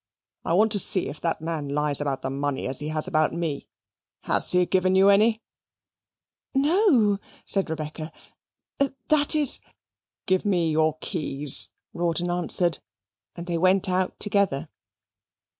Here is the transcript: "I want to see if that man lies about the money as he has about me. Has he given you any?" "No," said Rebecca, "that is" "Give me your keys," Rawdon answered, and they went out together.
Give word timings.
"I 0.43 0.53
want 0.53 0.71
to 0.71 0.79
see 0.79 1.09
if 1.09 1.21
that 1.21 1.41
man 1.41 1.69
lies 1.69 2.01
about 2.01 2.23
the 2.23 2.31
money 2.31 2.67
as 2.67 2.79
he 2.79 2.87
has 2.87 3.07
about 3.07 3.35
me. 3.35 3.67
Has 4.23 4.51
he 4.51 4.65
given 4.65 4.95
you 4.95 5.09
any?" 5.09 5.43
"No," 6.55 7.19
said 7.45 7.69
Rebecca, 7.69 8.11
"that 9.09 9.35
is" 9.35 9.59
"Give 10.25 10.43
me 10.43 10.71
your 10.71 10.97
keys," 11.01 11.69
Rawdon 11.93 12.31
answered, 12.31 12.79
and 13.35 13.45
they 13.45 13.59
went 13.59 13.87
out 13.87 14.19
together. 14.19 14.69